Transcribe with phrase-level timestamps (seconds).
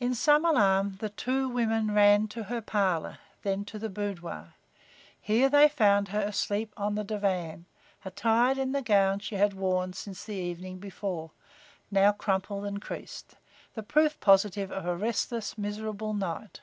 [0.00, 4.54] In some alarm the two women ran to her parlor, then to the boudoir.
[5.20, 7.66] Here they found her asleep on the divan,
[8.04, 11.30] attired in the gown she had worn since the evening before,
[11.92, 13.36] now crumpled and creased,
[13.74, 16.60] the proof positive of a restless, miserable night.